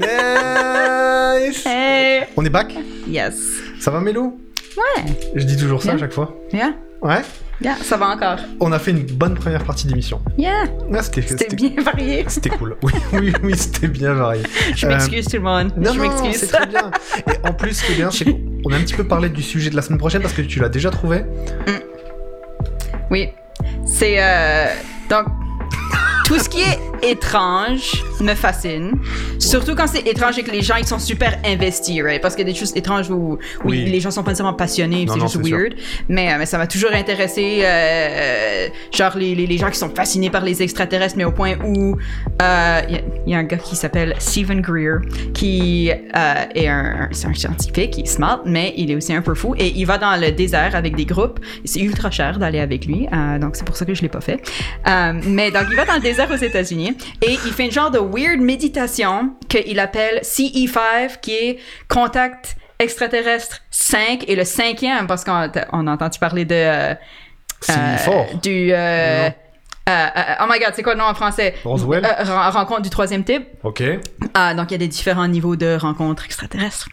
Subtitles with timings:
[0.00, 2.24] Nice Hey!
[2.36, 2.74] On est back?
[3.08, 3.34] Yes.
[3.80, 4.38] Ça va Mélo
[4.76, 5.04] Ouais.
[5.34, 6.36] Je dis toujours ça à chaque fois.
[6.52, 6.72] Yeah.
[7.02, 7.22] Ouais?
[7.62, 8.36] Yeah, ça va encore.
[8.60, 10.20] On a fait une bonne première partie d'émission.
[10.36, 10.64] Yeah.
[10.94, 12.24] Ah, c'était, bien varié.
[12.28, 12.76] C'était cool.
[12.82, 14.42] Oui, oui, oui, c'était bien varié.
[14.74, 15.72] Je Euh, m'excuse tout le monde.
[15.78, 16.36] Non, je m'excuse.
[16.36, 16.90] c'est très bien.
[17.26, 19.42] Et en plus, ce qui est bien, c'est qu'on a un petit peu parlé du
[19.42, 21.24] sujet de la semaine prochaine parce que tu l'as déjà trouvé.
[23.10, 23.30] Oui.
[23.86, 24.66] C'est euh,
[25.08, 25.26] donc
[26.26, 28.92] tout ce qui est étrange me fascine.
[29.38, 32.20] Surtout quand c'est étrange et que les gens ils sont super investis, right?
[32.20, 33.84] Parce qu'il y a des choses étranges où, où Oui.
[33.84, 35.56] les gens sont pas nécessairement passionnés, c'est juste sûr.
[35.56, 35.74] weird.
[36.08, 39.90] Mais, euh, mais ça m'a toujours intéressé, euh, genre les, les, les gens qui sont
[39.94, 41.96] fascinés par les extraterrestres, mais au point où
[42.42, 44.96] euh, il y, a- il y a un gars qui s'appelle Stephen Greer,
[45.32, 49.22] qui euh, est un, c'est un scientifique, il est smart, mais il est aussi un
[49.22, 51.38] peu fou et il va dans le désert avec des groupes.
[51.64, 54.20] C'est ultra cher d'aller avec lui, euh, donc c'est pour ça que je l'ai pas
[54.20, 54.40] fait.
[54.88, 57.90] Euh, mais donc il va dans le désert aux États-Unis et il fait une genre
[57.90, 65.24] de weird méditation qu'il appelle CE5, qui est contact extraterrestre 5 et le cinquième parce
[65.24, 66.94] qu'on on a entendu parler de euh,
[67.70, 67.96] euh,
[68.42, 69.28] du euh, euh,
[69.88, 71.54] euh, oh my god, c'est quoi le nom en français?
[71.64, 72.04] Roswell?
[72.04, 73.44] Ren- rencontre du troisième type.
[73.62, 73.82] Ok.
[74.34, 76.88] Ah, donc il y a des différents niveaux de rencontres extraterrestres.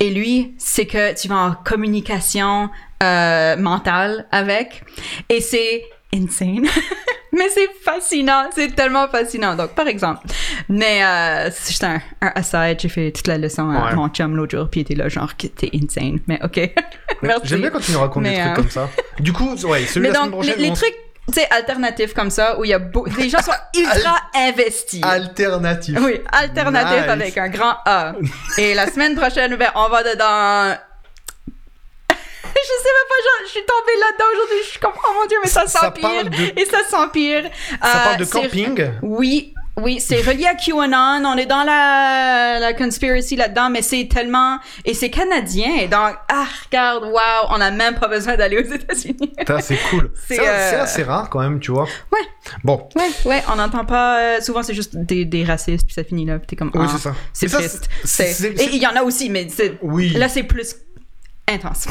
[0.00, 2.70] Et lui, c'est que tu vas en communication
[3.00, 4.82] mentale avec.
[5.28, 6.66] Et c'est insane.
[7.32, 8.44] mais c'est fascinant.
[8.54, 9.56] C'est tellement fascinant.
[9.56, 10.20] Donc, par exemple,
[10.68, 12.78] mais euh, c'est juste un, un aside.
[12.80, 13.94] J'ai fait toute la leçon à Ouais.
[13.94, 16.20] mon chum l'autre jour, puis il était là, genre, que t'es insane.
[16.28, 16.58] Mais OK.
[17.22, 17.40] Merci.
[17.44, 18.88] J'aime bien quand tu nous racontes des trucs euh, comme ça.
[19.20, 20.58] Du coup, ouais, celui Mais la semaine donc, prochaine.
[20.58, 20.94] les, les trucs,
[21.28, 25.00] tu sais, alternatifs comme ça, où il y a beau- les gens sont ultra investis.
[25.04, 25.96] Alternatif.
[26.02, 27.08] Oui, alternatif Nice.
[27.10, 28.14] avec un grand A.
[28.58, 30.76] Et la semaine prochaine, ben, on va dedans.
[32.44, 34.58] je sais même pas, genre, je suis tombée là-dedans aujourd'hui.
[34.64, 36.24] Je suis comme, oh mon dieu, mais ça Ça s'empire.
[36.24, 37.44] de- Et ça s'empire.
[37.82, 38.90] Ça Euh, parle de c'est- camping?
[39.02, 39.54] Oui.
[39.80, 41.22] Oui, c'est relié à QAnon.
[41.24, 44.58] On est dans la, la conspiracy là-dedans, mais c'est tellement.
[44.84, 45.86] Et c'est canadien.
[45.90, 49.32] Donc, ah, regarde, wow, on n'a même pas besoin d'aller aux États-Unis.
[49.62, 50.12] C'est cool.
[50.28, 51.84] C'est, euh, assez rare quand même, tu vois.
[52.12, 52.20] Ouais.
[52.62, 52.86] Bon.
[52.96, 54.18] Ouais, ouais, on n'entend pas.
[54.18, 56.70] euh, souvent, c'est juste des, des racistes, puis ça finit là, puis t'es comme.
[56.74, 57.14] Oui, ah, c'est ça.
[57.32, 57.88] C'est ça, triste.
[58.04, 60.10] c'est- c'est- Et il y en a aussi, mais c'est- Oui.
[60.10, 60.76] là, c'est plus
[61.48, 61.88] intense.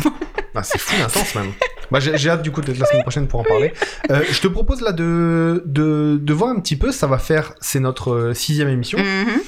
[0.54, 1.52] Bah, c'est fou intense même.
[1.92, 3.74] Bah, j'ai hâte du coup d'être la semaine prochaine pour en parler.
[4.10, 7.54] Euh, je te propose là de, de, de voir un petit peu, ça va faire,
[7.60, 8.98] c'est notre euh, sixième émission.
[8.98, 9.42] Mhm.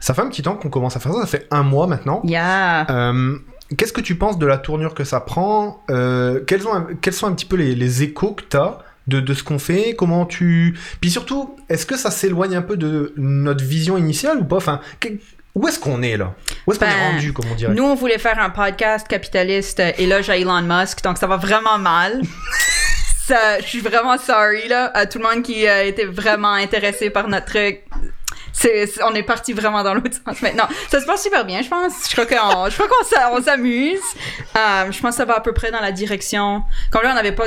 [0.00, 2.22] Ça fait un petit temps qu'on commence à faire ça, ça fait un mois maintenant.
[2.24, 2.90] Yeah.
[2.90, 3.36] Euh,
[3.76, 5.84] Qu'est-ce que tu penses de la tournure que ça prend?
[5.90, 9.20] Euh, quels, ont, quels sont un petit peu les, les échos que tu as de,
[9.20, 9.94] de ce qu'on fait?
[9.96, 10.76] Comment tu...
[11.00, 14.56] Puis surtout, est-ce que ça s'éloigne un peu de notre vision initiale ou pas?
[14.56, 14.80] Enfin,
[15.54, 16.32] où est-ce qu'on est là?
[16.66, 17.72] Où est-ce qu'on Ben, est rendu, comme on dirait?
[17.74, 21.36] Nous, on voulait faire un podcast capitaliste euh, éloge à Elon Musk, donc ça va
[21.36, 22.20] vraiment mal.
[23.26, 27.10] Ça, je suis vraiment sorry là à tout le monde qui a été vraiment intéressé
[27.10, 27.84] par notre truc.
[28.52, 30.66] C'est, c'est- on est parti vraiment dans l'autre sens maintenant.
[30.90, 31.92] Ça se passe super bien, je pense.
[32.10, 34.00] Je crois qu'on, je crois qu'on s'a- on s'amuse.
[34.56, 36.64] Euh, je pense que ça va à peu près dans la direction.
[36.90, 37.44] Comme là, on n'avait pas,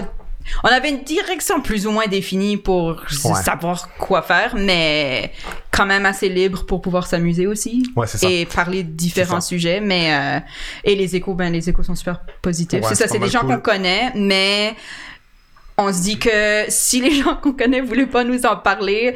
[0.63, 3.33] on avait une direction plus ou moins définie pour Ouais.
[3.43, 5.31] savoir quoi faire, mais
[5.71, 8.29] quand même assez libre pour pouvoir s'amuser aussi Ouais, ça.
[8.29, 10.39] et parler de différents sujets, mais euh,
[10.83, 12.81] et les échos, ben les échos sont super positifs.
[12.81, 13.55] Ouais, c'est ça, c'est des gens cool.
[13.55, 14.75] qu'on connaît, mais
[15.78, 19.16] on se dit que si les gens qu'on connaît voulaient pas nous en parler,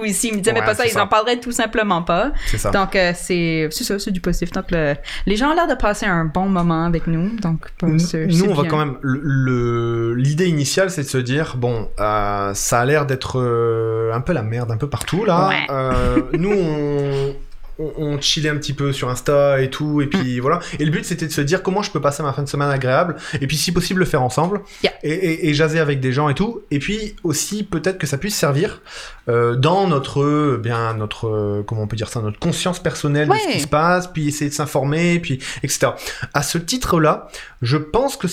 [0.00, 1.02] ou ici ils me disaient mais pas ça, ils ça.
[1.04, 2.32] en parleraient tout simplement pas.
[2.46, 2.70] C'est ça.
[2.70, 4.50] Donc euh, c'est c'est ça, c'est du positif.
[4.52, 4.94] Donc le-
[5.26, 7.98] les gens ont l'air de passer un bon moment avec nous, donc bon, Nous,
[8.38, 8.96] nous, on va quand même.
[9.02, 14.12] le- le- L'idée initiale, c'est de se dire bon, euh, ça a l'air d'être euh,
[14.12, 15.48] un peu la merde un peu partout là.
[15.48, 15.66] Ouais.
[15.70, 17.34] Euh, nous, on,
[17.78, 20.60] on, on chillait un petit peu sur Insta et tout, et puis voilà.
[20.78, 22.70] Et le but, c'était de se dire comment je peux passer ma fin de semaine
[22.70, 24.92] agréable, et puis si possible le faire ensemble, Yeah.
[25.02, 26.62] et, et, et jaser avec des gens et tout.
[26.70, 28.80] Et puis aussi peut-être que ça puisse servir
[29.28, 33.28] euh, dans notre euh, bien notre euh, comment on peut dire ça, notre conscience personnelle
[33.28, 35.88] de ce qui se passe, puis essayer de s'informer, puis etc.
[36.34, 37.28] À ce titre-là,
[37.62, 38.26] je pense que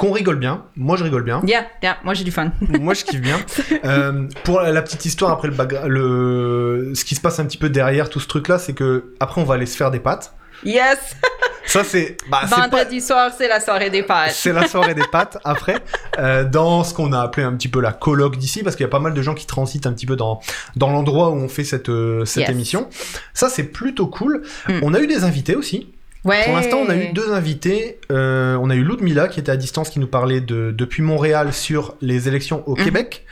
[0.00, 0.64] qu'on rigole bien.
[0.76, 1.42] Moi, je rigole bien.
[1.46, 2.50] Yeah, yeah, moi j'ai du fun.
[2.80, 3.38] Moi, je kiffe bien.
[3.84, 5.54] Euh, pour la, petite histoire, après le,
[5.88, 9.40] le ce qui se passe un petit peu derrière tout ce truc-là, c'est que après,
[9.40, 10.32] on va aller se faire des pâtes.
[10.64, 10.98] Yes!
[11.66, 14.32] Ça, c'est bah, pas- Vendredi soir, c'est la soirée des pâtes.
[14.32, 15.76] c'est la soirée des pâtes après,
[16.18, 18.88] euh, dans ce qu'on a appelé un petit peu la colloque d'ici, parce qu'il y
[18.88, 20.40] a pas mal de gens qui transitent un petit peu dans,
[20.76, 22.50] dans l'endroit où on fait cette, euh, cette Yes.
[22.50, 22.88] émission.
[23.34, 24.42] Ça, c'est plutôt cool.
[24.68, 24.80] Mm.
[24.82, 25.92] On a eu des invités aussi.
[26.24, 26.44] Ouais.
[26.44, 27.98] Pour l'instant, on a eu deux invités.
[28.12, 31.52] Euh, on a eu Ludmilla qui était à distance, qui nous parlait de, depuis Montréal
[31.52, 32.84] sur les élections au Mhm.
[32.84, 33.24] Québec.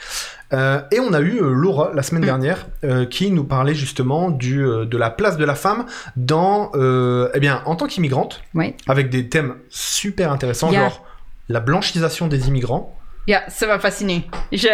[0.55, 2.26] Euh, et on a eu euh, Laura la semaine Mhm.
[2.26, 2.67] dernière
[3.11, 5.85] qui nous parlait justement du, de la place de la femme
[6.17, 8.75] dans, eh bien, en tant qu'immigrante, Ouais.
[8.87, 10.81] avec des thèmes super intéressants, Yeah.
[10.88, 11.05] genre
[11.50, 12.94] la blanchisation des immigrants.
[13.26, 14.26] Yeah, ça m'a fasciné.
[14.52, 14.69] Je...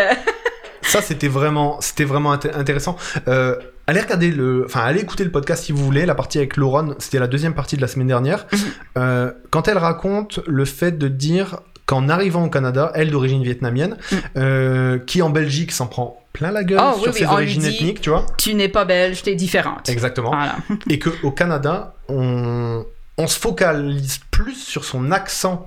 [0.83, 2.97] Ça, c'était vraiment, c'était vraiment int- intéressant.
[3.27, 6.07] Euh, allez regarder le, enfin allez écouter le podcast si vous voulez.
[6.07, 8.47] La partie avec Lauren, c'était la deuxième partie de la semaine dernière.
[8.53, 8.59] Mhm.
[8.99, 13.97] Euh, quand elle raconte le fait de dire qu'en arrivant au Canada, elle d'origine vietnamienne,
[14.11, 14.19] Mhm.
[14.39, 17.69] euh, qui en Belgique s'en prend plein la gueule Oh, sur oui, ses origines dit-
[17.69, 18.25] ethniques, tu vois.
[18.39, 19.89] Tu n'es pas belge, t'es différente.
[19.89, 20.31] Exactement.
[20.31, 20.57] Voilà.
[20.91, 22.85] Et que au Canada, on,
[23.19, 25.67] on se focalise plus sur son accent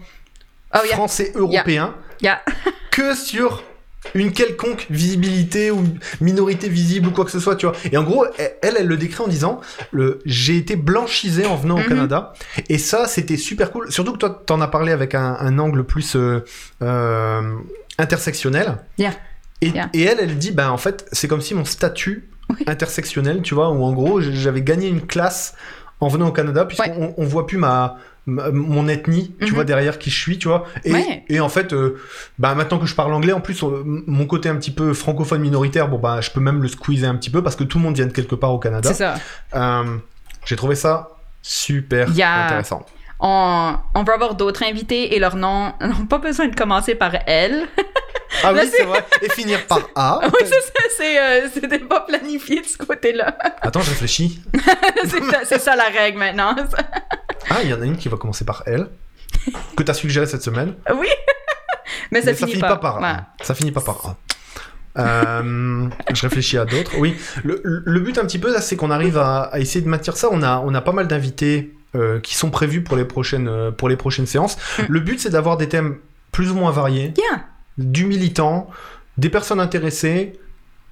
[0.76, 0.96] Oh, yeah.
[0.96, 2.42] français européen Yeah.
[2.92, 3.64] que sur
[4.16, 5.84] une quelconque visibilité ou
[6.22, 7.76] minorité visible ou quoi que ce soit, tu vois.
[7.92, 9.62] Et en gros, elle, elle le décrit en disant
[9.92, 11.88] le j'ai été blanchisé en venant au Mhm.
[11.88, 12.34] Canada.
[12.70, 13.92] Et ça, c'était super cool.
[13.92, 16.44] Surtout que toi, t'en as parlé avec un, un angle plus euh,
[16.82, 17.42] euh,
[17.98, 18.78] intersectionnel.
[18.98, 19.12] Yeah.
[19.62, 19.90] Et, Yeah.
[19.94, 22.58] et elle, elle dit, ben en fait, c'est comme si mon statut Oui.
[22.68, 25.56] intersectionnel, tu vois, où en gros, j'avais gagné une classe
[26.00, 27.98] en venant au Canada, puisqu'on on voit plus ma-
[28.28, 29.54] mon ethnie, tu Mhm.
[29.56, 30.66] vois, derrière qui je suis, tu vois.
[30.84, 31.24] Et, Ouais.
[31.30, 31.98] et en fait, euh,
[32.38, 35.40] bah, maintenant que je parle anglais, en plus, euh, mon côté un petit peu francophone
[35.42, 37.84] minoritaire, bon, bah, je peux même le squeezer un petit peu parce que tout le
[37.86, 38.90] monde vient de quelque part au Canada.
[38.90, 39.16] C'est ça.
[39.56, 39.98] Euh,
[40.46, 41.10] J'ai trouvé ça
[41.42, 42.46] super Yeah.
[42.46, 42.86] intéressant.
[43.20, 47.14] On, on va avoir d'autres invités et leurs noms n'ont pas besoin de commencer par
[47.26, 47.68] elle.
[48.44, 49.04] Ah Là, oui, c'est vrai.
[49.22, 50.20] Et finir par A.
[50.26, 50.48] oui,
[50.98, 53.36] c'est euh, c'était pas planifié de ce côté-là.
[53.62, 54.42] Attends, je réfléchis.
[55.06, 56.54] c'est, ça- c'est ça la règle maintenant.
[57.50, 58.88] Ah, il y en a une qui va commencer par L.
[59.76, 60.76] Que t'as suggéré cette semaine.
[61.00, 61.08] oui.
[62.12, 63.02] Mais ça, Mais finit, pas, par A.
[63.02, 63.18] Ouais.
[63.42, 64.18] Ça finit pas par A.
[65.00, 66.98] Euh, je réfléchis à d'autres.
[66.98, 70.18] Oui, le, le but un petit peu, c'est qu'on arrive à, à essayer de maintenir
[70.18, 70.28] ça.
[70.32, 73.72] On a, on a pas mal d'invités euh, qui sont prévus pour les prochaines, euh,
[73.72, 74.58] pour les prochaines séances.
[74.80, 74.84] Mm.
[74.90, 75.98] Le but, c'est d'avoir des thèmes
[76.32, 77.44] plus ou moins variés, Yeah.
[77.78, 78.70] du militant,
[79.18, 80.40] des personnes intéressées,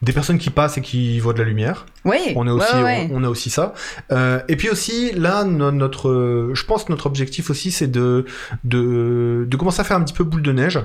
[0.01, 1.85] des personnes qui passent et qui voient de la lumière.
[2.03, 2.33] Oui.
[2.35, 3.09] On a aussi, Ouais, ouais.
[3.11, 3.73] On, on a aussi ça.
[4.11, 8.25] Euh, et puis aussi, là, no- notre, je pense que notre objectif aussi, c'est de,
[8.63, 10.75] de, de commencer à faire un petit peu boule de neige.
[10.75, 10.81] De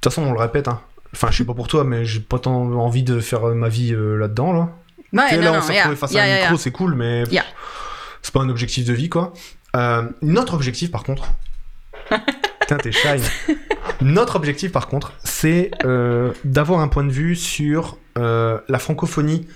[0.00, 0.66] toute façon, on le répète.
[0.68, 0.80] Hein.
[1.14, 3.68] Enfin, je sais pas pour toi, mais j'ai pas tant envie de faire euh, ma
[3.68, 4.52] vie euh, là-dedans.
[4.52, 4.70] Là.
[5.12, 6.56] Ouais, Tu sais, non, là, on s'est yeah, retrouvé face yeah, à un yeah, micro,
[6.56, 7.24] c'est cool, mais
[8.22, 9.32] c'est pas un objectif de vie, quoi.
[9.76, 11.28] Euh, notre objectif, par contre.
[12.60, 13.20] Putain, t'es shine.
[14.00, 15.70] Notre objectif, par contre, c'est
[16.44, 19.46] d'avoir un point de vue sur euh, la francophonie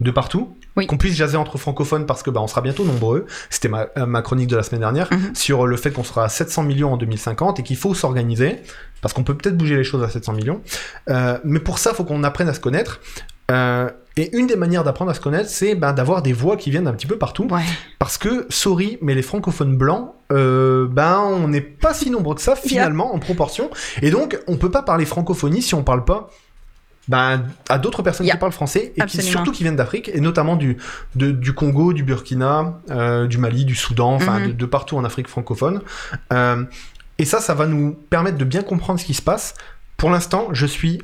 [0.00, 0.56] de partout.
[0.76, 0.86] Oui.
[0.86, 3.26] Qu'on puisse jaser entre francophones parce que bah, on sera bientôt nombreux.
[3.50, 5.34] C'était ma, euh, ma chronique de la semaine dernière Mhm.
[5.34, 8.60] sur le fait qu'on sera à 700 millions en 2050 et qu'il faut s'organiser
[9.02, 10.60] parce qu'on peut peut-être bouger les choses à 700 millions.
[11.10, 13.00] Euh, mais pour ça, il faut qu'on apprenne à se connaître.
[13.50, 16.70] Euh, et une des manières d'apprendre à se connaître, c'est ben, d'avoir des voix qui
[16.70, 17.48] viennent un petit peu partout.
[17.50, 17.62] Ouais.
[17.98, 22.42] Parce que, sorry, mais les francophones blancs, euh, ben, on n'est pas si nombreux que
[22.42, 23.70] ça, finalement, en proportion.
[24.02, 26.30] Et donc, on peut pas parler francophonie si on parle pas
[27.10, 28.36] ben, à d'autres personnes Yeah.
[28.36, 30.76] qui parlent français, et qui, surtout qui viennent d'Afrique, et notamment du,
[31.16, 34.46] de- du Congo, du Burkina, euh, du Mali, du Soudan, enfin, Mhm.
[34.48, 35.82] de, de partout en Afrique francophone.
[36.32, 36.64] Euh,
[37.18, 39.54] et ça, ça va nous permettre de bien comprendre ce qui se passe.
[39.96, 41.02] Pour l'instant, je suis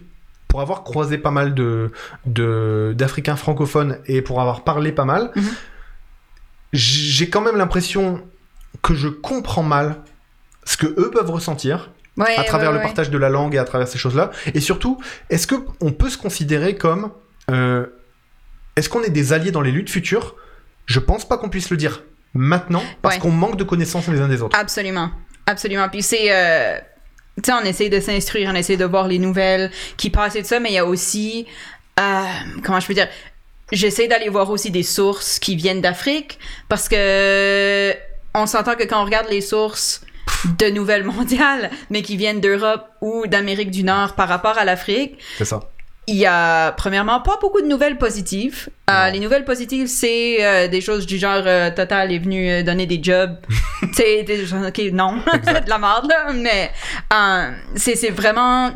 [0.48, 1.90] pour avoir croisé pas mal de
[2.24, 5.42] de- d'Africains francophones et pour avoir parlé pas mal, Mhm.
[6.72, 8.22] j'ai quand même l'impression
[8.82, 9.96] que je comprends mal
[10.64, 13.58] ce que eux peuvent ressentir Ouais, à travers ouais, le partage de la langue et
[13.58, 14.30] à travers ces choses-là.
[14.54, 14.98] Et surtout,
[15.30, 17.10] est-ce que on peut se considérer comme
[17.50, 17.86] euh,
[18.76, 20.34] est-ce qu'on est des alliés dans les luttes futures?
[20.86, 22.02] Je pense pas qu'on puisse le dire
[22.34, 24.58] maintenant parce qu'on manque de connaissances les uns des autres.
[24.58, 25.10] Absolument.
[25.46, 25.88] Absolument.
[25.88, 26.32] Puis c'est.
[26.34, 26.78] euh,
[27.36, 30.42] tu sais, on essaie de s'instruire, on essaie de voir les nouvelles qui passent et
[30.42, 31.46] tout ça, mais il y a aussi.
[32.00, 32.22] euh,
[32.64, 33.08] comment je peux dire
[33.72, 36.38] J'essaie d'aller voir aussi des sources qui viennent d'Afrique
[36.68, 37.92] parce que
[38.32, 40.02] on s'entend que quand on regarde les sources
[40.58, 45.18] de nouvelles mondiales, mais qui viennent d'Europe ou d'Amérique du Nord par rapport à l'Afrique,
[45.38, 45.60] C'est ça.
[46.06, 48.68] il y a premièrement pas beaucoup de nouvelles positives.
[48.90, 52.86] Euh, les nouvelles positives, c'est euh, des choses du genre euh, Total est venu donner
[52.86, 53.36] des jobs.
[53.92, 55.16] c'est des gens, ok, non,
[55.64, 56.70] de la merde là, mais
[57.76, 58.70] c'est vraiment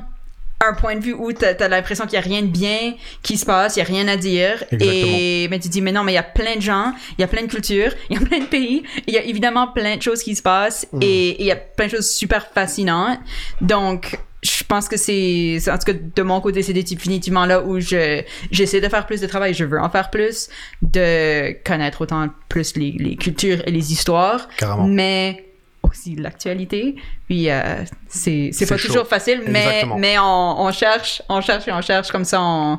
[0.63, 3.39] un point de vue où t'as as, l'impression qu'il y a rien de bien qui
[3.39, 4.63] se passe, il y a rien à dire.
[4.79, 7.25] Et mais tu dis mais non, mais il y a plein de gens, il y
[7.25, 9.97] a plein de cultures, il y a plein de pays, il y a évidemment plein
[9.97, 10.99] de choses qui se passent Mm.
[11.03, 13.19] et il y a plein de choses super fascinantes.
[13.61, 17.61] Donc je pense que c'est c'est- en tout cas de mon côté c'est définitivement là
[17.63, 20.49] où je j'essaie de faire plus de travail je veux en faire plus
[20.83, 24.87] de connaître autant plus les, les cultures et les histoires Carrément.
[24.87, 25.45] mais
[25.91, 28.89] aussi l'actualité puis euh, c'est pas chaud.
[28.89, 29.99] toujours facile mais Exactement.
[29.99, 32.79] mais on, on cherche on cherche et on cherche comme ça on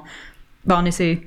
[0.66, 1.22] ben on essaie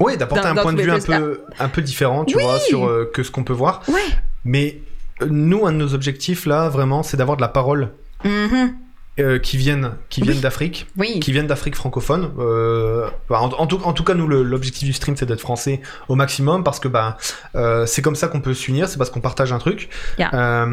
[0.00, 2.42] Oui, d'apporter un point de vue un peu, un peu différent, tu Oui.
[2.44, 3.82] vois, sur euh, que ce qu'on peut voir.
[3.88, 4.00] ouais
[4.44, 4.78] Mais
[5.22, 7.90] euh, nous, un de nos objectifs là, vraiment, c'est d'avoir de la parole
[8.24, 8.76] Mhm.
[9.18, 10.28] Euh, qui viennent, qui Oui.
[10.28, 12.30] viennent d'Afrique, oui qui viennent d'Afrique francophone.
[12.38, 15.80] Euh, bah, en, en tout, en tout cas, nous, l'objectif du stream, c'est d'être français
[16.08, 17.16] au maximum parce que bah,
[17.56, 19.88] euh, c'est comme ça qu'on peut s'unir, c'est parce qu'on partage un truc.
[20.18, 20.66] Yeah.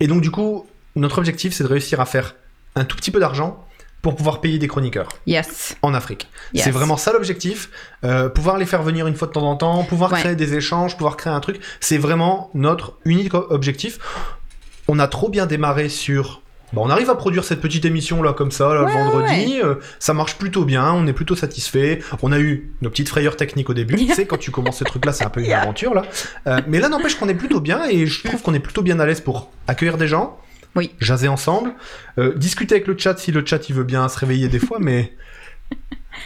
[0.00, 2.34] Et donc, du coup, notre objectif, c'est de réussir à faire
[2.76, 3.64] un tout petit peu d'argent
[4.02, 5.76] pour pouvoir payer des chroniqueurs Yes.
[5.80, 6.28] en Afrique.
[6.52, 6.64] Yes.
[6.64, 7.70] C'est vraiment ça l'objectif.
[8.04, 10.20] Euh, pouvoir les faire venir une fois de temps en temps, pouvoir Ouais.
[10.20, 11.58] créer des échanges, pouvoir créer un truc.
[11.80, 13.98] C'est vraiment notre unique objectif.
[14.88, 16.42] On a trop bien démarré sur.
[16.74, 19.60] Bon, on arrive à produire cette petite émission là comme ça, là, le Ouais, vendredi.
[19.62, 22.00] euh, ça marche plutôt bien, on est plutôt satisfait.
[22.22, 23.94] On a eu nos petites frayeurs techniques au début.
[24.06, 26.02] tu sais, quand tu commences ce truc là, c'est un peu une aventure là.
[26.48, 28.98] Euh, mais là, n'empêche qu'on est plutôt bien et je trouve qu'on est plutôt bien
[29.00, 30.38] à l'aise pour accueillir des gens.
[30.76, 30.90] Oui.
[31.00, 31.72] Jaser ensemble,
[32.18, 34.78] euh, discuter avec le chat si le chat il veut bien se réveiller des fois,
[34.80, 35.12] mais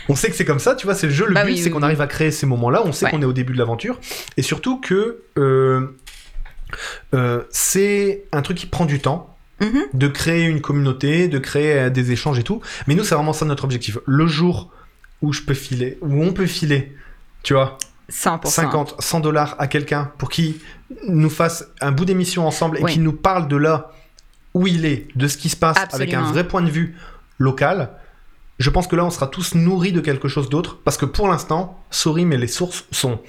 [0.08, 1.26] on sait que c'est comme ça, tu vois, c'est le jeu.
[1.26, 1.84] Le Bah but, oui, c'est oui, qu'on oui.
[1.84, 2.82] arrive à créer ces moments-là.
[2.86, 3.10] On sait Ouais.
[3.10, 3.98] qu'on est au début de l'aventure.
[4.38, 5.98] Et surtout que euh,
[7.14, 9.84] euh, c'est un truc qui prend du temps Mhm.
[9.92, 12.60] de créer une communauté, de créer euh, des échanges et tout.
[12.86, 13.98] Mais nous, c'est vraiment ça notre objectif.
[14.06, 14.70] Le jour
[15.22, 16.94] où je peux filer, où on peut filer,
[17.42, 17.76] tu vois,
[18.10, 18.46] 100%.
[18.46, 20.54] 50, 100 dollars à quelqu'un pour qu'il
[21.08, 22.92] nous fasse un bout d'émission ensemble et Oui.
[22.92, 23.92] qu'il nous parle de là
[24.54, 26.96] où il est, de ce qui se passe avec un vrai point de vue
[27.38, 27.90] local.
[28.58, 31.28] Je pense que là, on sera tous nourris de quelque chose d'autre parce que pour
[31.28, 33.20] l'instant, sorry, mais les sources sont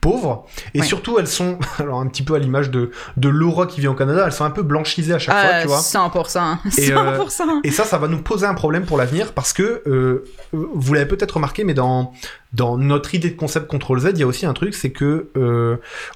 [0.00, 0.86] pauvres et Ouais.
[0.86, 3.94] surtout elles sont, alors un petit peu à l'image de, de Laura qui vit au
[3.94, 5.78] Canada, elles sont un peu blanchisées à chaque fois, Euh, tu vois.
[5.80, 6.58] 100%.
[6.78, 7.60] Et, euh, 100%.
[7.64, 11.06] Et ça, ça va nous poser un problème pour l'avenir parce que euh, vous l'avez
[11.06, 12.12] peut-être remarqué, mais dans
[12.54, 15.28] dans notre idée de concept Control Z, il y a aussi un truc, c'est que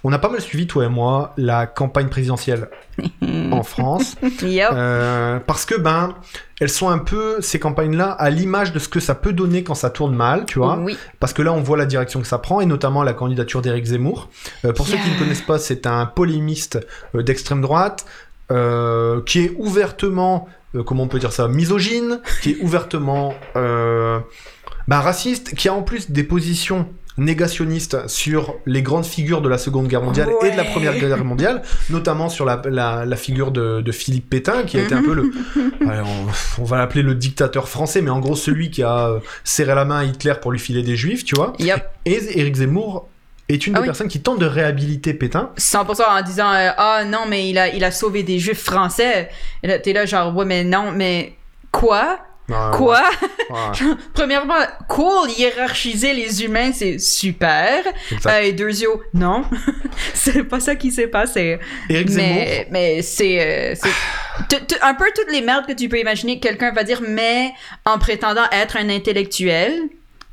[0.02, 2.68] on a pas mal suivi toi et moi la campagne présidentielle
[3.52, 4.70] en France Yep.
[4.72, 6.14] euh, parce que ben
[6.60, 9.74] elles sont un peu ces campagnes-là à l'image de ce que ça peut donner quand
[9.74, 10.78] ça tourne mal, tu vois.
[10.78, 10.96] oui.
[11.18, 13.86] Parce que là, on voit la direction que ça prend, et notamment la candidature d'Éric
[13.86, 14.28] Zemmour.
[14.64, 16.78] Euh, pour ceux qui ne connaissent pas, c'est un polémiste
[17.16, 18.06] euh, d'extrême droite,
[19.26, 20.46] qui est ouvertement,
[20.84, 26.10] comment on peut dire ça, misogyne, qui est ouvertement bah, raciste, qui a en plus
[26.10, 26.88] des positions
[27.18, 30.64] négationnistes sur les grandes figures de la Seconde Guerre mondiale et de la.
[30.64, 34.82] Première Guerre mondiale, notamment sur la, la, la figure de, de Philippe Pétain, qui a
[34.82, 35.30] été un peu le,
[35.82, 39.74] on, on va l'appeler le dictateur français, mais en gros celui qui a euh, serré
[39.74, 41.52] la main à Hitler pour lui filer des juifs, tu vois.
[41.58, 41.84] Yep.
[42.06, 43.08] Et Éric Zemmour
[43.48, 43.86] est une Ah des oui.
[43.88, 45.50] personnes qui tente de réhabiliter Pétain.
[45.58, 49.28] 100% en disant euh, ah non mais il a il a sauvé des juifs français
[49.82, 51.34] t'es là genre ouais mais non mais
[51.70, 52.18] quoi?
[52.48, 53.00] Quoi?
[53.50, 53.56] Ouais,
[54.14, 54.58] premièrement
[54.88, 57.84] cool hiérarchiser les humains c'est super.
[58.26, 59.44] Euh, et deuxièmement non.
[60.14, 61.58] C'est pas ça qui s'est passé.
[61.88, 63.74] Éric mais mais c'est euh,
[64.82, 67.52] un peu toutes les merdes que tu peux imaginer que quelqu'un va dire mais
[67.84, 69.72] en prétendant être un intellectuel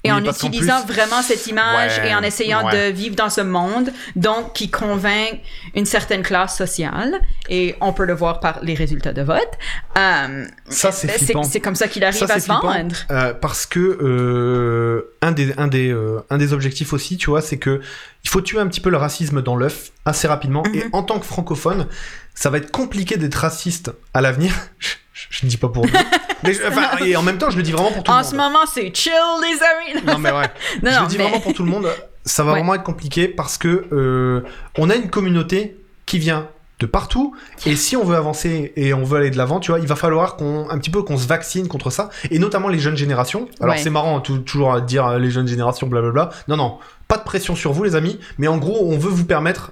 [0.03, 2.89] et Oui, en utilisant plus- vraiment cette image Ouais, et en essayant ouais.
[2.89, 5.41] de vivre dans ce monde, donc qui convainc
[5.75, 9.49] une certaine classe sociale, et on peut le voir par les résultats de vote.
[9.97, 11.43] Euh, ça c'est ben, flippant.
[11.43, 12.61] c'est comme ça qu'il arrive Ça, à se flippant.
[12.61, 12.95] vendre.
[13.11, 15.93] Euh, parce que euh, un, des, un, des,
[16.29, 17.81] un des objectifs aussi, tu vois, c'est que
[18.23, 20.63] il faut tuer un petit peu le racisme dans l'œuf assez rapidement.
[20.73, 20.89] Et Mhm.
[20.93, 21.87] en tant que francophone,
[22.35, 24.53] ça va être compliqué d'être raciste à l'avenir.
[25.29, 25.91] Je, je dis pas pour nous.
[26.43, 28.23] mais je- enfin, et en même temps, je le dis vraiment pour tout En le
[28.23, 28.51] ce monde.
[28.51, 29.11] moment, c'est chill,
[29.41, 30.05] les amis.
[30.05, 30.49] Non mais ouais.
[30.83, 31.87] Non, je non, le dis mais- vraiment pour tout le monde.
[32.25, 32.59] Ça va Ouais.
[32.59, 34.41] vraiment être compliqué parce que euh,
[34.77, 36.47] on a une communauté qui vient
[36.79, 37.35] de partout
[37.65, 39.95] et si on veut avancer et on veut aller de l'avant, tu vois, il va
[39.97, 43.49] falloir qu'on un petit peu qu'on se vaccine contre ça et notamment les jeunes générations.
[43.59, 43.81] Alors Ouais.
[43.81, 46.29] c'est marrant tout- toujours à dire euh, les jeunes générations blablabla.
[46.47, 46.77] Non non,
[47.09, 49.71] pas de pression sur vous les amis, mais en gros, on veut vous permettre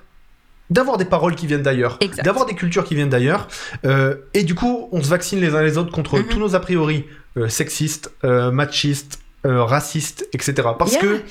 [0.70, 3.48] d'avoir des paroles qui viennent d'ailleurs, d'avoir des cultures qui viennent d'ailleurs,
[3.86, 6.26] euh, et du coup, on se vaccine les uns les autres contre Mhm.
[6.28, 7.06] tous nos a priori
[7.38, 10.70] euh, sexistes, euh, machistes, euh, racistes, etc.
[10.78, 11.02] Parce Yeah.
[11.02, 11.22] que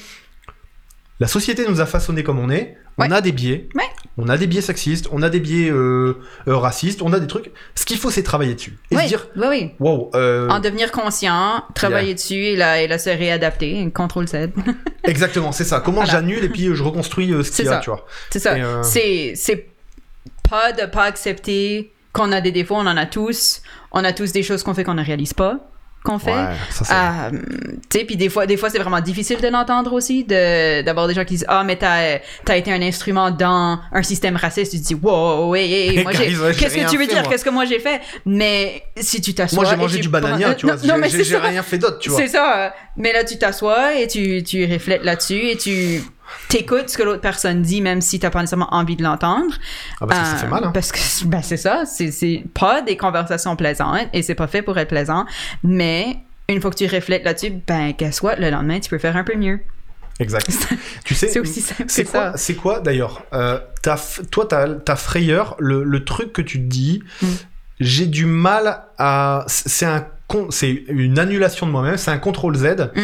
[1.20, 3.06] la société nous a façonnés comme on est, Ouais.
[3.08, 3.84] on a des biais, Ouais.
[4.16, 7.26] on a des biais sexistes, on a des biais euh, euh, racistes, on a des
[7.26, 7.50] trucs.
[7.74, 9.70] Ce qu'il faut, c'est travailler dessus et oui, se dire, oui, oui.
[9.80, 14.48] wow, euh, En devenir conscient, travailler dessus et là, et là se réadapter, contrôle Z.
[15.04, 15.80] exactement, c'est ça.
[15.80, 16.12] Comment Voilà.
[16.12, 17.78] j'annule et puis je reconstruis ce qu'il y a, ça.
[17.80, 18.06] tu vois.
[18.30, 18.54] C'est ça.
[18.82, 19.66] C'est
[20.48, 23.60] pas de pas accepter qu'on a des défauts, on en a tous.
[23.92, 25.58] On a tous des choses qu'on fait qu'on ne réalise pas
[26.06, 26.32] qu'on fait.
[26.32, 26.92] Ouais, c'est.
[26.92, 27.30] Euh,
[27.90, 31.08] tu sais, puis des fois, des fois c'est vraiment difficile de l'entendre aussi, de, d'avoir
[31.08, 34.72] des gens qui disent Ah, mais t'as, t'as été un instrument dans un système raciste.
[34.72, 36.24] Tu te dis Wow, hey, hey, moi, qu'est-ce
[36.76, 37.28] que tu veux fait, dire?
[37.28, 38.00] Qu'est-ce que moi j'ai fait?
[38.24, 39.62] Mais si tu t'assois.
[39.62, 40.76] Moi j'ai mangé du banania, tu vois.
[40.76, 42.20] Non, non, mais j'ai rien fait d'autre, tu vois.
[42.20, 42.72] C'est ça.
[42.96, 46.02] Mais là, tu t'assois et tu, tu réflètes là-dessus et tu
[46.48, 49.54] t'écoutes ce que l'autre personne dit, même si t'as pas nécessairement envie de l'entendre.
[50.00, 50.70] Ah, parce que ça Euh, fait mal, hein.
[50.72, 54.62] Parce que ben, c'est ça, c'est, c'est pas des conversations plaisantes et c'est pas fait
[54.62, 55.24] pour être plaisant.
[55.62, 56.18] Mais
[56.48, 57.92] une fois que tu reflètes là-dessus, ben,
[58.22, 59.60] what, le lendemain, tu peux faire un peu mieux.
[60.18, 60.48] Exact.
[61.04, 62.36] tu sais, C'est aussi simple c'est que quoi, ça.
[62.36, 63.58] c'est quoi d'ailleurs euh,
[64.30, 67.26] Toi, ta, ta frayeur, le, le truc que tu te dis, Mm.
[67.80, 69.44] j'ai du mal à.
[69.46, 70.06] C'est un
[70.50, 73.00] c'est une annulation de moi-même, c'est un contrôle Z Mm.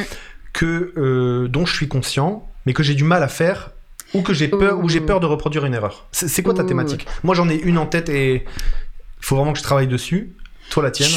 [0.55, 3.71] que euh, dont je suis conscient, mais que j'ai du mal à faire
[4.15, 6.07] ou que j'ai peur ou j'ai peur de reproduire une erreur.
[6.13, 6.67] C'est quoi ta Ouh.
[6.67, 7.07] thématique?
[7.23, 10.33] Moi, j'en ai une en tête et il faut vraiment que je travaille dessus.
[10.71, 11.11] Toi, la tienne?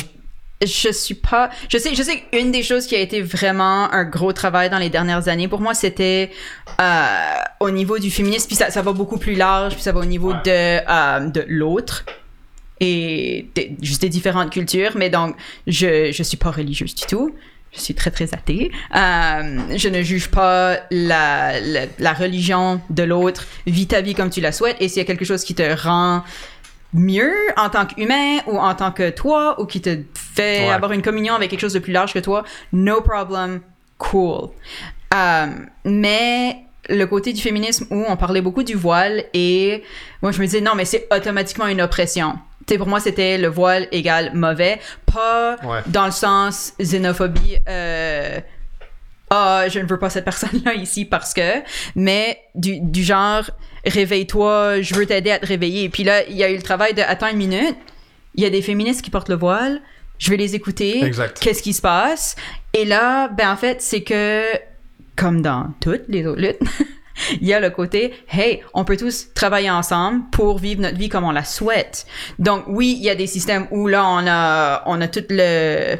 [0.65, 1.49] je suis pas.
[1.69, 4.77] Je sais, je sais qu'une des choses qui a été vraiment un gros travail dans
[4.79, 6.31] les dernières années pour moi, c'était
[6.79, 7.05] euh,
[7.59, 8.47] au niveau du féminisme.
[8.47, 9.73] Puis ça, ça va beaucoup plus large.
[9.73, 12.05] Puis ça va au niveau de euh, de l'autre
[12.79, 14.91] et de- juste des différentes cultures.
[14.95, 15.35] Mais donc,
[15.67, 17.35] je je suis pas religieuse du tout.
[17.75, 18.71] Je suis très très athée.
[18.95, 23.45] Euh, je ne juge pas la, la, la religion de l'autre.
[23.67, 24.77] Vis ta vie comme tu la souhaites.
[24.79, 26.23] Et s'il y a quelque chose qui te rend
[26.93, 30.69] mieux en tant qu'humain ou en tant que toi ou qui te fait Ouais.
[30.73, 33.59] avoir une communion avec quelque chose de plus large que toi, no problem,
[33.97, 34.49] cool.
[35.13, 35.47] Euh,
[35.83, 36.57] mais
[36.89, 39.83] le côté du féminisme où on parlait beaucoup du voile et
[40.21, 42.35] moi je me disais non mais c'est automatiquement une oppression.
[42.77, 44.79] Pour moi c'était le voile égale mauvais,
[45.11, 45.79] pas Ouais.
[45.87, 47.57] dans le sens xénophobie.
[47.69, 48.39] Euh,
[49.29, 51.61] ah, je ne veux pas cette personne-là ici parce que,
[51.95, 53.43] mais du, du genre,
[53.85, 55.83] réveille-toi, je veux t'aider à te réveiller.
[55.85, 57.75] Et puis là, il y a eu le travail de, attends une minute,
[58.35, 59.81] il y a des féministes qui portent le voile,
[60.19, 61.03] je vais les écouter.
[61.03, 61.39] Exact.
[61.39, 62.35] Qu'est-ce qui se passe?
[62.73, 64.43] Et là, ben en fait, c'est que,
[65.15, 66.59] comme dans toutes les autres luttes,
[67.41, 71.09] il y a le côté, hey, on peut tous travailler ensemble pour vivre notre vie
[71.09, 72.05] comme on la souhaite.
[72.39, 75.97] Donc oui, il y a des systèmes où là, on a, on a tout le,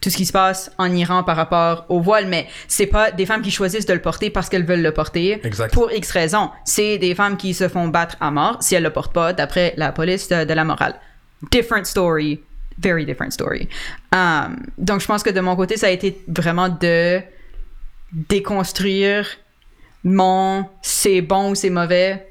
[0.00, 3.24] tout ce qui se passe en Iran par rapport au voile, mais c'est pas des
[3.24, 5.72] femmes qui choisissent de le porter parce qu'elles veulent le porter Exact.
[5.72, 6.50] pour X raisons.
[6.64, 9.74] C'est des femmes qui se font battre à mort si elles le portent pas, d'après
[9.76, 10.96] la police de, de la morale.
[11.50, 12.40] Different story.
[12.78, 13.68] Very different story.
[14.12, 17.20] Um, donc, je pense que de mon côté, ça a été vraiment de
[18.12, 19.26] déconstruire
[20.04, 22.28] mon c'est bon ou c'est mauvais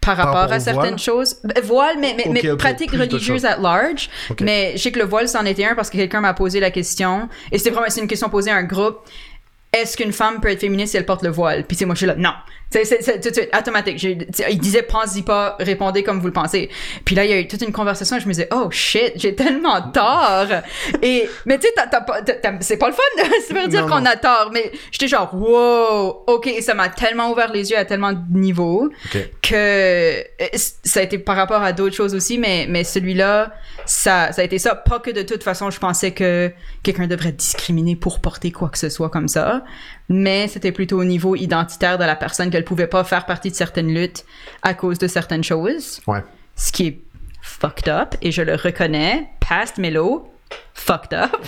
[0.00, 0.98] par Par rapport, à certaines voile?
[0.98, 1.36] choses.
[1.44, 3.44] Ben, Voile, mais, mais, religieuses choses.
[3.46, 4.10] at large.
[4.42, 6.70] Mais je sais que le voile, c'en était un parce que quelqu'un m'a posé la
[6.70, 7.28] question.
[7.50, 8.98] Et c'était vraiment c'est une question posée à un groupe.
[9.72, 11.64] Est-ce qu'une femme peut être féministe si elle porte le voile?
[11.64, 12.32] Puis c'est moi, je suis là, non.
[12.82, 14.02] C'est tout de suite automatique.
[14.02, 16.68] Il disait, pense-y pas, répondez comme vous le pensez.
[17.04, 19.12] Puis là, il y a eu toute une conversation et je me disais, oh shit,
[19.16, 20.46] j'ai tellement tort.
[21.02, 21.74] et, mais tu sais,
[22.60, 24.50] c'est pas le fun de se faire dire qu'on a tort.
[24.52, 28.18] Mais j'étais genre, wow, ok, et ça m'a tellement ouvert les yeux à tellement de
[28.30, 28.90] niveaux
[29.42, 30.22] que euh,
[30.84, 33.52] ça a été par rapport à d'autres choses aussi, mais, mais celui-là,
[33.86, 34.74] ça, ça a été ça.
[34.74, 36.50] Pas que de toute façon, je pensais que
[36.82, 39.64] quelqu'un devrait être discriminé pour porter quoi que ce soit comme ça,
[40.08, 43.56] mais c'était plutôt au niveau identitaire de la personne qu'elle pouvait pas faire partie de
[43.56, 44.24] certaines luttes
[44.62, 46.22] à cause de certaines choses, Ouais.
[46.56, 47.00] ce qui est
[47.42, 50.32] fucked up, et je le reconnais, past Melo,
[50.74, 51.30] fucked up.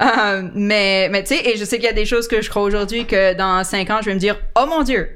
[0.00, 2.48] Euh, mais mais tu sais, et je sais qu'il y a des choses que je
[2.48, 5.08] crois aujourd'hui que dans cinq ans, je vais me dire, oh mon Dieu,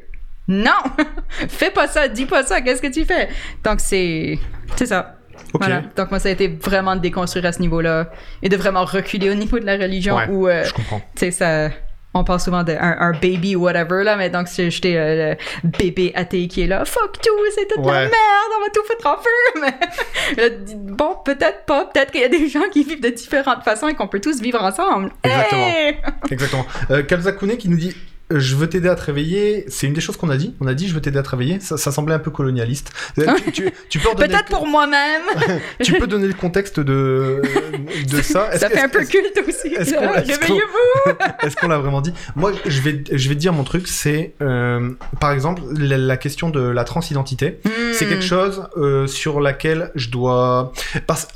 [0.49, 0.73] non,
[1.49, 3.29] fais pas ça, dis pas ça, qu'est-ce que tu fais?
[3.65, 4.39] Donc c'est
[4.77, 5.16] c'est ça.
[5.55, 5.83] Voilà.
[5.97, 8.11] Donc moi, ça a été vraiment de déconstruire à ce niveau-là
[8.43, 10.99] et de vraiment reculer au niveau de la religion Ouais, où, euh, Je comprends.
[11.01, 11.71] tu sais, ça...
[12.19, 16.13] On parle souvent d'un un baby whatever, là, mais donc c'est- j'étais euh, le bébé
[16.15, 17.99] athée qui est là, fuck tout, c'est toute la Ouais.
[18.05, 19.61] merde, on va tout foutre en feu.
[20.39, 23.89] Mais bon, peut-être pas, peut-être qu'il y a des gens qui vivent de différentes façons
[23.89, 25.11] et qu'on peut tous vivre ensemble.
[25.25, 25.67] Exactement.
[25.67, 25.97] Hey!
[26.31, 26.67] Exactement.
[26.91, 27.95] Euh, Kalzakune qui nous dit
[28.31, 29.65] je veux t'aider à te réveiller.
[29.69, 30.55] C'est une des choses qu'on a dit.
[30.61, 31.61] On a dit je veux t'aider à te réveiller.
[31.61, 32.91] Ça, ça semblait un peu colonialiste.
[33.19, 35.23] Euh, tu, tu- tu peux Peut-être le- pour moi-même.
[35.83, 37.41] tu peux donner le contexte de,
[38.11, 38.51] de ça.
[38.59, 39.77] Ça fait un peu culte aussi.
[39.77, 41.13] Réveillez-vous.
[41.43, 42.13] Est-ce qu'on l'a vraiment dit?
[42.35, 46.17] Moi, je vais, je vais te dire mon truc, c'est euh, par exemple la, la
[46.17, 47.61] question de la transidentité.
[47.93, 48.09] C'est Hmm.
[48.09, 50.73] quelque chose euh, sur laquelle je dois.
[51.07, 51.29] Parce...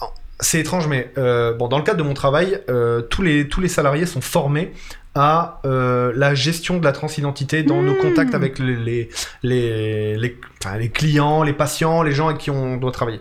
[0.42, 3.60] C'est étrange, mais euh, bon, dans le cadre de mon travail, euh, tous les tous
[3.60, 4.72] les salariés sont formés
[5.14, 7.98] à euh, la gestion de la transidentité dans nos Hmm.
[7.98, 9.08] contacts avec les les,
[9.42, 13.20] les, les, enfin, les clients, les patients, les gens avec qui on doit travailler.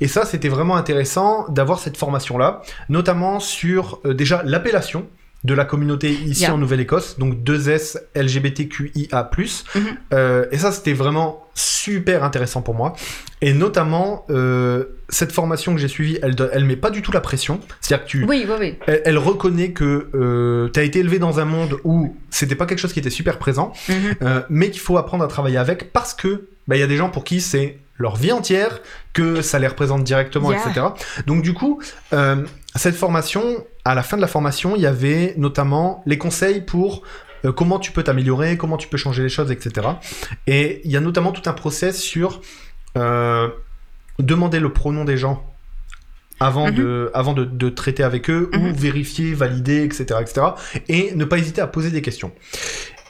[0.00, 5.06] Et ça, c'était vraiment intéressant d'avoir cette formation-là, notamment sur euh, déjà l'appellation
[5.44, 6.54] de la communauté ici Yeah.
[6.54, 9.30] en Nouvelle-Écosse, donc 2S LGBTQIA+.
[9.74, 9.82] Mhm.
[10.12, 12.94] Euh, et ça, c'était vraiment super intéressant pour moi.
[13.40, 17.20] Et notamment, euh, cette formation que j'ai suivie, elle, elle met pas du tout la
[17.20, 17.60] pression.
[17.80, 18.74] C'est-à-dire que tu, Oui, oui, oui.
[18.86, 22.66] elle, elle reconnaît que euh, tu as été élevé dans un monde où c'était pas
[22.66, 23.94] quelque chose qui était super présent, Mhm.
[24.22, 26.96] euh, mais qu'il faut apprendre à travailler avec parce que bah, il y a des
[26.96, 28.80] gens pour qui c'est leur vie entière,
[29.12, 30.60] que ça les représente directement, Yeah.
[30.70, 30.86] etc.
[31.26, 31.82] Donc du coup,
[32.74, 33.42] cette formation,
[33.84, 37.02] à la fin de la formation, il y avait notamment les conseils pour
[37.44, 39.86] euh, comment tu peux t'améliorer, comment tu peux changer les choses, etc.
[40.46, 42.40] Et il y a notamment tout un process sur
[42.96, 43.48] euh,
[44.18, 45.46] demander le pronom des gens
[46.40, 46.74] avant, Mhm.
[46.74, 48.72] de, avant de, de traiter avec eux, ou Mhm.
[48.72, 50.40] vérifier, valider, etc., etc.
[50.88, 52.32] Et ne pas hésiter à poser des questions.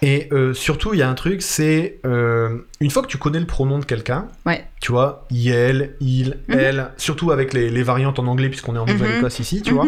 [0.02, 3.38] Et euh, surtout, il y a un truc, c'est euh, une fois que tu connais
[3.38, 4.64] le pronom de quelqu'un, Ouais.
[4.80, 6.58] tu vois, il, il, Mhm.
[6.58, 8.92] elle, surtout avec les, les variantes en anglais, puisqu'on est en Mhm.
[8.94, 9.86] Nouvelle-Écosse ici, tu vois,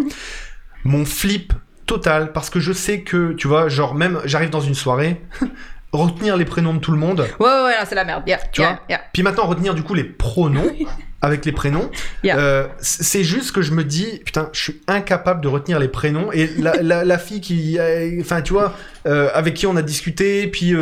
[0.85, 1.53] mon flip
[1.87, 5.21] total, parce que je sais que, tu vois, genre même, j'arrive dans une soirée,
[5.93, 7.21] retenir les prénoms de tout le monde.
[7.39, 8.23] Ouais, ouais, ouais, c'est la merde.
[8.27, 9.01] Yeah, Tu yeah, vois yeah.
[9.13, 10.73] Puis maintenant, retenir du coup les pronoms
[11.21, 11.91] avec les prénoms.
[12.25, 16.33] Euh, c'est juste que je me dis, putain, je suis incapable de retenir les prénoms.
[16.33, 17.79] Et la, la, la fille qui.
[17.79, 18.75] euh, Enfin, tu vois,
[19.07, 20.75] euh, avec qui on a discuté, puis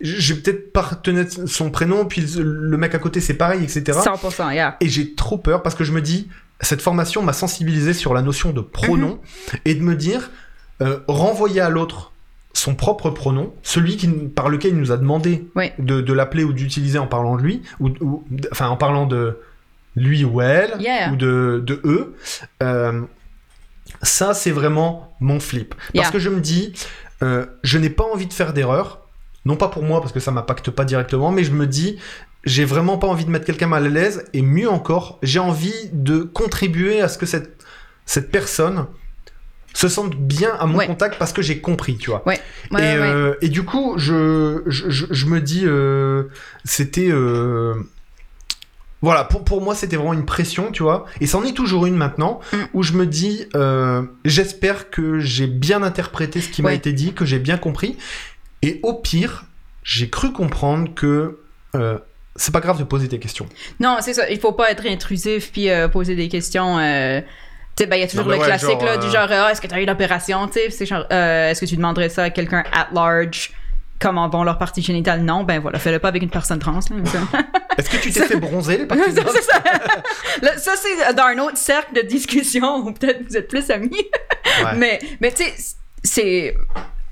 [0.00, 3.98] j'ai peut-être pas retenu son prénom, puis le, le mec à côté, c'est pareil, etc.
[4.02, 4.76] 100%, yeah.
[4.80, 6.28] Et j'ai trop peur parce que je me dis,
[6.60, 9.20] cette formation m'a sensibilisé sur la notion de pronom
[9.64, 10.30] et de me dire,
[10.82, 12.12] euh, renvoyer à l'autre
[12.54, 15.46] son propre pronom, celui qui, par lequel il nous a demandé
[15.78, 19.38] de, de l'appeler ou d'utiliser en parlant de lui, ou, ou- enfin en parlant de
[19.94, 21.12] lui ou elle, Yeah.
[21.12, 22.16] ou de, de eux.
[22.62, 23.02] euh,
[24.02, 25.74] ça, c'est vraiment mon flip.
[25.74, 26.10] Parce Yeah.
[26.10, 26.72] que je me dis,
[27.22, 29.00] euh, je n'ai pas envie de faire d'erreur.
[29.44, 31.98] Non pas pour moi, parce que ça m'impacte pas directement, mais je me dis,
[32.48, 34.24] j'ai vraiment pas envie de mettre quelqu'un mal à l'aise.
[34.32, 37.64] Et mieux encore, j'ai envie de contribuer à ce que cette,
[38.06, 38.86] cette personne
[39.74, 40.86] se sente bien à mon Ouais.
[40.86, 42.26] contact parce que j'ai compris, tu vois.
[42.26, 42.40] Ouais,
[42.72, 46.24] ouais, euh, et du coup, je, je, je- je me dis, euh,
[46.64, 47.10] c'était.
[47.10, 47.74] euh,
[49.00, 51.04] voilà, pour, pour moi, c'était vraiment une pression, tu vois.
[51.20, 52.56] Et c'en est toujours une maintenant, Mm.
[52.74, 53.46] où je me dis,
[54.24, 57.96] j'espère que j'ai bien interprété ce qui m'a été dit, que j'ai bien compris.
[58.62, 59.44] Et au pire,
[59.84, 61.38] j'ai cru comprendre que
[61.76, 61.98] euh,
[62.38, 63.46] c'est pas grave de poser des questions.
[63.80, 64.28] Non, c'est ça.
[64.30, 66.78] Il faut pas être intrusif puis euh, poser des questions.
[66.78, 67.20] euh,
[67.76, 69.10] Tu sais, ben, il y a toujours Non, le ouais, classique genre, là, euh, du
[69.10, 72.08] genre Ah, est-ce que tu as eu l'opération Tu sais, euh, Est-ce que tu demanderais
[72.08, 73.52] ça à quelqu'un at large?
[74.00, 75.22] Comment vont leurs parties génitales?
[75.22, 76.78] Non, ben voilà, fais-le pas avec une personne trans.
[77.78, 79.62] Est-ce que tu t'es fait bronzer les parties Ça, c'est ça.
[80.42, 83.90] Là, ça, c'est dans un autre cercle de discussion où peut-être vous êtes plus amis.
[83.90, 84.76] Ouais.
[84.76, 85.54] Mais, mais tu sais,
[86.04, 86.54] c'est.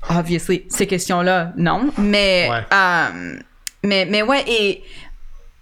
[0.09, 1.89] Obviously, ces questions-là, non.
[1.97, 2.61] Mais, Ouais.
[2.73, 3.35] euh,
[3.83, 4.83] mais, mais ouais, et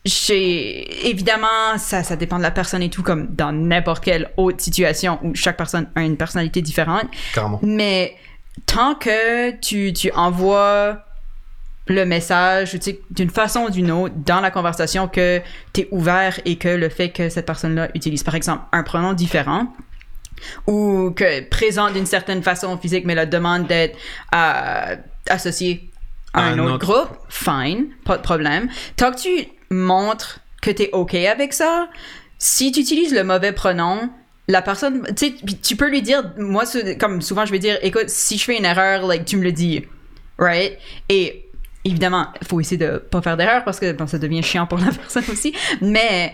[0.05, 1.07] j'ai.
[1.09, 5.19] Évidemment, ça, ça dépend de la personne et tout, comme dans n'importe quelle autre situation
[5.23, 7.05] où chaque personne a une personnalité différente.
[7.33, 7.59] Carrément.
[7.63, 8.15] Mais
[8.65, 10.99] tant que tu, tu envoies
[11.87, 15.41] le message, tu sais, d'une façon ou d'une autre, dans la conversation, que
[15.73, 19.13] tu es ouvert et que le fait que cette personne-là utilise, par exemple, un pronom
[19.13, 19.67] différent,
[20.67, 23.97] ou que présente d'une certaine façon physique, mais la demande d'être
[24.33, 24.95] euh,
[25.29, 25.89] associé
[26.33, 26.85] à À un, un autre, autre.
[26.85, 28.67] groupe, fine, pas de problème.
[28.97, 31.89] Tant que tu montres que tu es OK avec ça,
[32.37, 34.09] si tu utilises le mauvais pronom,
[34.47, 36.63] la personne, tu peux lui dire, moi,
[36.99, 39.51] comme souvent je vais dire, écoute, si je fais une erreur, like, tu me le
[39.51, 39.83] dis,
[40.37, 40.77] right?
[41.09, 41.49] Et
[41.83, 44.91] évidemment, il faut essayer de pas faire d'erreur parce que ça devient chiant pour la
[44.91, 46.33] personne aussi, mais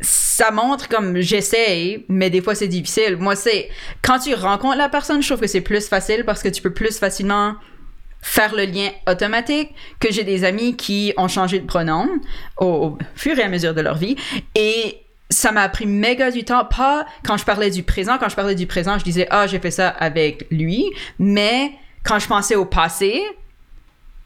[0.00, 3.16] ça montre comme j'essaye, mais des fois c'est difficile.
[3.16, 3.70] Moi, c'est
[4.02, 6.72] quand tu rencontres la personne, je trouve que c'est plus facile parce que tu peux
[6.72, 7.54] plus facilement
[8.24, 12.08] faire le lien automatique que j'ai des amis qui ont changé de pronom
[12.56, 14.16] au, au fur et à mesure de leur vie.
[14.54, 16.64] Et ça m'a pris méga du temps.
[16.64, 18.16] Pas quand je parlais du présent.
[18.18, 20.90] Quand je parlais du présent je disais ah j'ai fait ça avec lui.
[21.18, 23.22] Mais quand je pensais au passé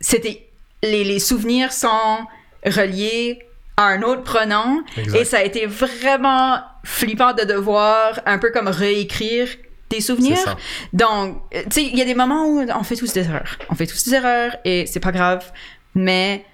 [0.01, 0.47] c'était
[0.85, 2.21] les, les souvenirs sont
[2.65, 3.41] reliés
[3.77, 4.81] à un autre pronom.
[4.97, 5.19] Exact.
[5.21, 9.49] et ça a été vraiment flippant de devoir un peu comme réécrire
[9.91, 10.57] des souvenirs.
[10.93, 13.59] Donc, euh, tu sais, il y a des moments où on fait tous des erreurs.
[13.71, 15.51] On fait tous des erreurs et c'est pas grave.
[15.95, 16.45] Mais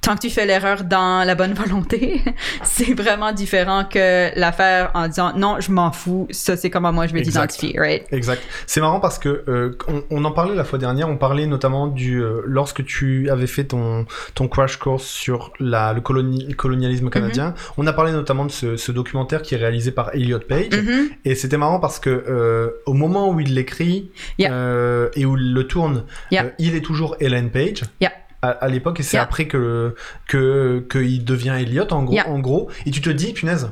[0.00, 2.22] tant que tu fais l'erreur dans la bonne volonté,
[2.62, 7.06] c'est vraiment différent que l'affaire en disant non, je m'en fous, ça c'est comment moi
[7.06, 8.04] je vais t'identifier, right?
[8.12, 8.42] Exact.
[8.66, 11.08] C'est marrant parce que euh, on, on en parlait la fois dernière.
[11.08, 15.92] On parlait notamment du euh, lorsque tu avais fait ton ton crash course sur la
[15.92, 17.54] le coloni- le colonialisme canadien.
[17.76, 20.72] On a parlé notamment de ce, ce documentaire qui est réalisé par Elliot Page.
[20.72, 21.08] Mhm.
[21.24, 25.08] Et c'était marrant parce que euh, au moment où il l'écrit Yeah.
[25.14, 26.52] et où il le tourne, Yeah.
[26.58, 27.82] il est toujours Ellen Page.
[28.00, 28.12] Yeah.
[28.40, 29.24] À, à l'époque, et c'est Yeah.
[29.24, 29.94] après que
[30.28, 32.28] que qu'il devient Elliot en gros, Yeah.
[32.28, 32.70] en gros.
[32.86, 33.70] Et tu te dis, punaise,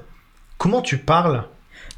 [0.58, 1.44] comment tu parles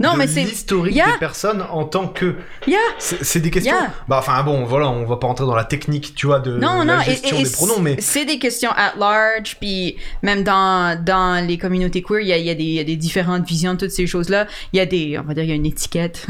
[0.01, 0.43] Non, de mais c'est.
[0.45, 1.13] l'historique Yeah.
[1.13, 2.79] des personnes en tant que Yeah.
[2.99, 3.75] c'est des questions.
[3.75, 3.91] Yeah.
[4.07, 6.83] Bah, enfin, bon, voilà, on va pas rentrer dans la technique, tu vois, de Non,
[6.85, 11.03] la non, gestion et, des pronoms, mais c'est des questions at large, puis même dans,
[11.03, 13.47] dans les communautés queer, il y a, y a des, il y a des différentes
[13.47, 14.47] visions de toutes ces choses-là.
[14.73, 16.27] Il y a des, on va dire, il y a une étiquette.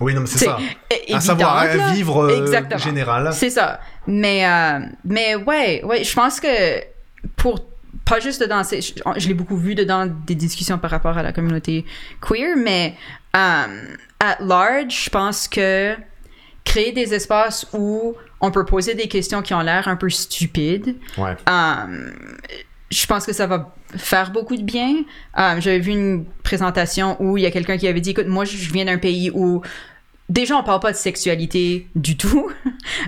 [0.00, 0.58] oui, non, mais c'est ça.
[0.90, 1.92] é- Un savoir là.
[1.94, 3.30] vivre euh, général.
[3.32, 3.80] C'est ça.
[4.06, 6.48] Mais, euh, mais ouais, ouais, je pense que
[7.36, 7.60] pour
[8.04, 11.22] pas juste dedans, c'est- je, je l'ai beaucoup vu dedans des discussions par rapport à
[11.22, 11.84] la communauté
[12.20, 12.94] queer, mais
[13.36, 13.64] euh,
[14.20, 15.94] at large, je pense que
[16.64, 20.96] créer des espaces où on peut poser des questions qui ont l'air un peu stupides,
[21.18, 21.36] Ouais.
[21.48, 22.10] euh,
[22.90, 25.04] je pense que ça va faire beaucoup de bien.
[25.38, 28.44] Euh, J'avais vu une présentation où il y a quelqu'un qui avait dit, écoute, moi,
[28.44, 29.62] je viens d'un pays où
[30.28, 32.50] déjà on parle pas de sexualité du tout.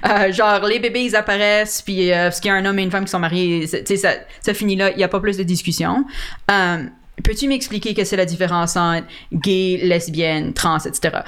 [0.08, 2.82] Euh, genre les bébés ils apparaissent puis euh, parce qu'il y a un homme et
[2.82, 5.08] une femme qui sont mariés, c'est- tu sais ça, ça finit là, il y a
[5.08, 6.04] pas plus de discussion.
[6.50, 6.84] Euh,
[7.22, 11.18] Peux-tu m'expliquer que c'est la différence entre gay, lesbienne, trans, etc.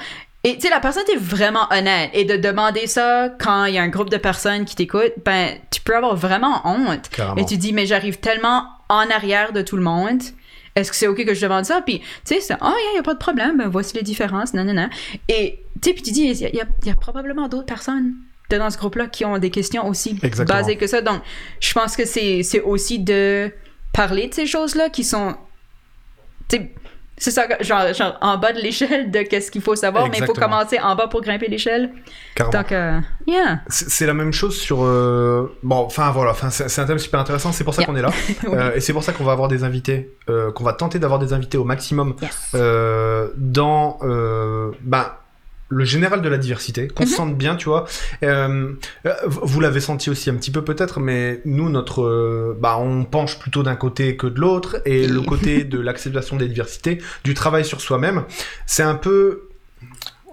[0.43, 2.09] Et tu sais, la personne est vraiment honnête.
[2.13, 5.57] Et de demander ça quand il y a un groupe de personnes qui t'écoutent, ben,
[5.71, 7.09] tu peux avoir vraiment honte.
[7.09, 7.37] Carrément.
[7.37, 10.21] Et tu dis, mais j'arrive tellement en arrière de tout le monde.
[10.75, 11.81] Est-ce que c'est OK que je demande ça?
[11.81, 14.53] Puis, tu sais, c'est, oh, il n'y a pas de problème, ben, voici les différences,
[14.53, 14.89] non, non, non.
[15.29, 18.13] Et, sais, puis tu dis, il y, a- y y probablement d'autres personnes
[18.49, 20.59] dans ce groupe-là qui ont des questions aussi Exactement.
[20.59, 21.01] basées que ça.
[21.01, 21.21] Donc,
[21.59, 23.51] je pense que c'est, aussi de
[23.93, 25.35] parler de ces choses-là qui sont,
[27.19, 30.25] c'est ça, genre, genre en bas de l'échelle de qu'est-ce qu'il faut savoir, mais il
[30.25, 31.91] faut commencer en bas pour grimper l'échelle.
[32.53, 33.61] Donc, euh, yeah.
[33.69, 34.83] C'est la même chose sur.
[34.83, 37.87] euh, Bon, enfin voilà, enfin, c'est un thème super intéressant, c'est pour ça Yeah.
[37.87, 38.11] qu'on est là.
[38.47, 38.49] Oui.
[38.53, 41.19] Euh, et c'est pour ça qu'on va avoir des invités, euh, qu'on va tenter d'avoir
[41.19, 42.55] des invités au maximum Yes.
[43.35, 43.97] dans
[44.83, 45.05] ben,
[45.69, 47.15] le général de la diversité, qu'on se Mhm.
[47.17, 47.85] sente bien, tu vois.
[48.23, 48.71] Euh,
[49.05, 53.03] euh, vous l'avez senti aussi un petit peu peut-être, mais nous, notre, euh, bah, on
[53.03, 55.07] penche plutôt d'un côté que de l'autre, et Oui.
[55.07, 58.23] le côté de l'acceptation des diversités, du travail sur soi-même,
[58.65, 59.49] c'est un peu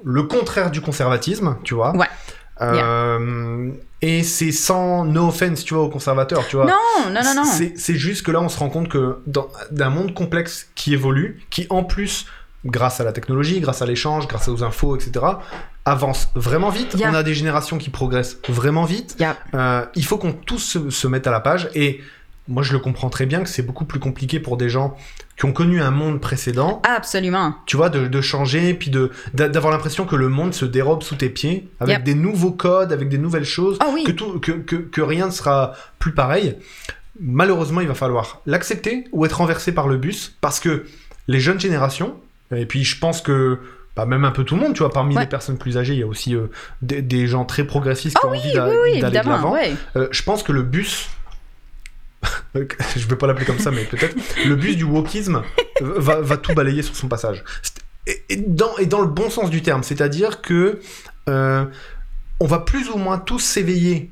[0.04, 1.96] le contraire du conservatisme, tu vois.
[1.96, 2.06] Ouais.
[2.60, 3.70] Euh,
[4.06, 6.66] Et c'est sans no offense, tu vois, aux conservateurs, tu vois.
[6.66, 7.44] Non, non, non, non.
[7.44, 11.40] C'est juste que là, on se rend compte que dans d'un monde complexe qui évolue,
[11.48, 12.26] qui en plus,
[12.64, 15.24] grâce à la technologie, grâce à l'échange, grâce aux infos, etc.,
[15.84, 16.94] avance vraiment vite.
[16.94, 17.10] Yeah.
[17.10, 19.16] On a des générations qui progressent vraiment vite.
[19.20, 19.36] Yeah.
[19.54, 21.68] Euh, il faut qu'on tous se, se mette à la page.
[21.74, 22.00] Et
[22.48, 24.96] moi, je le comprends très bien que c'est beaucoup plus compliqué pour des gens
[25.36, 27.54] qui ont connu un monde précédent, Absolument.
[27.66, 31.02] tu vois, de, de changer, puis de d'a- d'avoir l'impression que le monde se dérobe
[31.02, 34.04] sous tes pieds, avec des nouveaux codes, avec des nouvelles choses Ah oui.
[34.04, 36.56] que, tout, que, que, que rien ne sera plus pareil.
[37.20, 40.84] Malheureusement, il va falloir l'accepter ou être renversé par le bus parce que
[41.28, 42.16] les jeunes générations,
[42.54, 43.58] et puis je pense que
[43.96, 45.22] bah, même un peu tout le monde, tu vois, parmi Ouais.
[45.22, 46.48] les personnes plus âgées, il y a aussi euh,
[46.82, 49.28] des, des gens très progressistes qui Ah ont oui, envie d'a- oui, oui, d'aller de
[49.28, 49.52] l'avant.
[49.52, 49.72] Ouais.
[49.96, 51.08] Euh, je pense que le bus,
[52.54, 55.42] je vais pas l'appeler comme ça, mais peut-être, le bus du wokisme
[55.80, 57.44] va, va tout balayer sur son passage.
[58.28, 60.80] Et dans, et dans le bon sens du terme, c'est-à-dire que
[61.28, 61.64] euh,
[62.40, 64.10] on va plus ou moins tous s'éveiller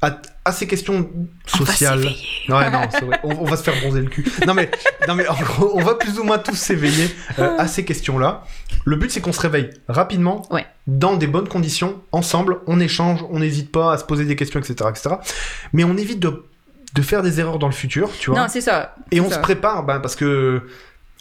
[0.00, 1.10] à, à ces questions
[1.46, 1.98] sociales.
[2.02, 2.16] s'éveiller.
[2.48, 3.20] Ouais, non, vrai.
[3.24, 4.24] On, on va se faire bronzer le cul.
[4.46, 4.70] Non mais,
[5.08, 8.44] non mais en gros, on va plus ou moins tous s'éveiller euh, à ces questions-là.
[8.84, 10.64] Le but, c'est qu'on se réveille rapidement, Ouais.
[10.86, 14.60] dans des bonnes conditions, ensemble, on échange, on n'hésite pas à se poser des questions,
[14.60, 15.16] etc., etc.
[15.72, 16.44] Mais on évite de,
[16.94, 18.38] de faire des erreurs dans le futur, tu vois.
[18.40, 18.94] Non, c'est ça.
[19.10, 19.36] Et on ça.
[19.36, 20.62] se prépare, ben, parce que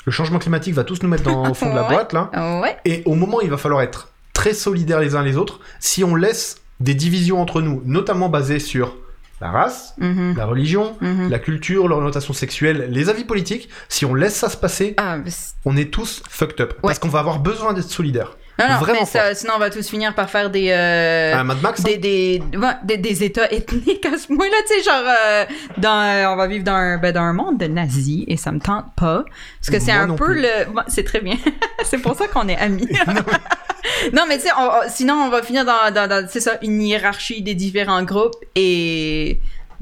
[0.05, 1.93] le changement climatique va tous nous mettre dans, au fond de la Ouais.
[1.95, 2.29] boîte, là.
[2.61, 2.77] Ouais.
[2.85, 6.13] Et au moment il va falloir être très solidaires les uns les autres, si on
[6.15, 8.95] laisse des divisions entre nous, notamment basées sur
[9.41, 10.33] la race, Mhm.
[10.35, 11.29] la religion, Mhm.
[11.29, 15.17] la culture, l'orientation sexuelle, les avis politiques, si on laisse ça se passer, Ah,
[15.65, 16.73] on est tous fucked up.
[16.81, 18.35] Parce qu'on va avoir besoin d'être solidaires.
[18.59, 20.69] Non, non, Vraiment mais ça, sinon on va tous finir par faire des.
[20.71, 21.83] euh, Un Mad Max, hein?
[21.85, 25.45] des, des, ouais, des, des états ethniques à ce point-là, tu sais, genre, euh,
[25.77, 28.51] dans, euh, on va vivre dans un, ben, dans un monde de nazis et ça
[28.51, 29.23] me tente pas.
[29.61, 30.41] Parce que c'est un peu plus.
[30.41, 30.71] le.
[30.71, 31.37] bon, c'est très bien.
[31.83, 32.87] c'est pour ça qu'on est amis.
[34.13, 36.57] non, mais tu sais, on- on- sinon on va finir dans, dans, dans, c'est ça,
[36.61, 39.39] une hiérarchie des différents groupes et.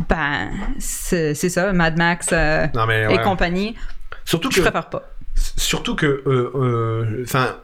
[0.10, 3.76] Ben, c'est ça, Mad Max euh, Non mais et compagnie.
[4.26, 5.04] Surtout Je que, préfère pas.
[5.56, 7.56] surtout que, enfin,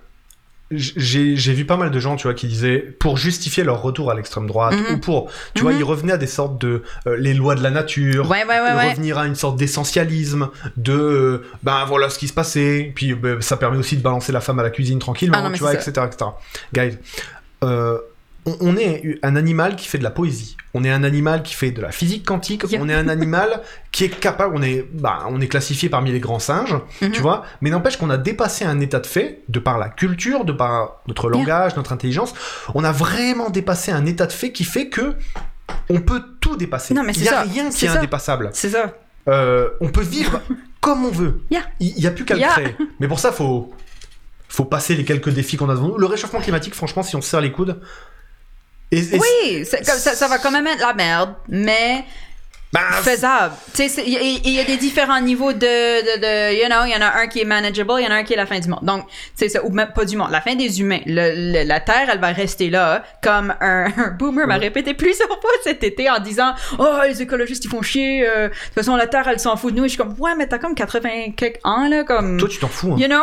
[0.71, 4.15] j'ai vu pas mal de gens, tu vois, qui disaient pour justifier leur retour à
[4.15, 4.95] l'extrême droite Mhm.
[4.95, 5.79] ou pour, tu vois, Mhm.
[5.79, 8.29] ils revenaient à des sortes de euh, les lois de la nature.
[8.29, 8.89] Ouais, ouais, ouais, ouais.
[8.91, 13.41] revenir à une sorte d'essentialisme, de euh, ben voilà ce qui se passait, puis ben,
[13.41, 15.73] ça permet aussi de balancer la femme à la cuisine tranquillement, Ah non, tu vois,
[15.73, 16.31] etc., etc.
[16.73, 16.97] Guys,
[17.63, 17.97] euh,
[18.45, 21.53] on, on est un animal qui fait de la poésie, on est un animal qui
[21.53, 22.81] fait de la physique quantique, Yeah.
[22.81, 26.19] on est un animal qui est capable, on est, bah, on est classifié parmi les
[26.19, 27.11] grands singes, Mhm.
[27.11, 30.45] tu vois, mais n'empêche qu'on a dépassé un état de fait, de par la culture,
[30.45, 31.37] de par notre Yeah.
[31.39, 32.33] langage, notre intelligence,
[32.73, 35.15] on a vraiment dépassé un état de fait qui fait que
[35.89, 36.93] on peut tout dépasser.
[36.93, 38.49] Non, mais Il n'y a ça, rien qui est indépassable.
[38.53, 38.93] C'est ça.
[39.27, 40.41] Euh, on peut vivre
[40.81, 41.41] comme on veut.
[41.51, 41.61] Yeah.
[41.79, 42.75] Il n'y a plus qu'à le créer.
[42.99, 43.71] Mais pour ça, faut
[44.49, 45.97] faut passer les quelques défis qu'on a devant nous.
[45.97, 47.79] Le réchauffement climatique, franchement, si on se serre les coudes.
[48.91, 52.03] Et, et Oui, comme ça, ça va quand même être la merde, mais
[52.73, 53.53] bah, faisable.
[53.73, 56.61] Tu sais, c'est- il y, a- il y a des différents niveaux de, de, de
[56.61, 58.23] you know, il y en a un qui est manageable, il y en a un
[58.23, 58.79] qui est la fin du monde.
[58.83, 59.05] Donc,
[59.35, 61.01] c'est ça, ou même pas du monde, la fin des humains.
[61.05, 65.27] Le, le- la Terre, elle va rester là, comme un, un boomer m'a répété plusieurs
[65.27, 68.95] fois cet été en disant, oh, les écologistes, ils font chier, euh, de toute façon,
[68.95, 69.85] la Terre, elle s'en fout de nous.
[69.85, 72.37] Et je suis comme, ouais, mais t'as comme 80 quelques ans, là, comme...
[72.37, 72.93] toi, tu t'en fous.
[72.93, 72.97] hein.
[72.99, 73.19] You know?